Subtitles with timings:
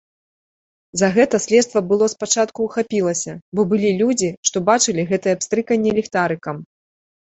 [1.01, 6.57] За гэта следства было спачатку ўхапілася, бо былі людзі, што бачылі гэтае пстрыканне ліхтарыкам.